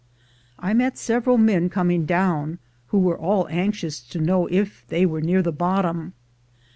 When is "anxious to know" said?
3.49-4.47